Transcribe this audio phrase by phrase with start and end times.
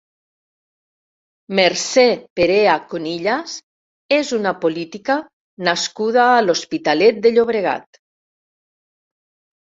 [1.57, 2.05] Mercè
[2.39, 3.53] Perea Conillas
[4.17, 5.17] és una política
[5.67, 8.01] nascuda a l'Hospitalet de Llobregat.